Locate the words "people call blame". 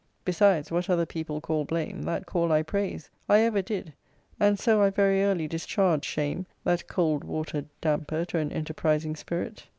1.05-2.01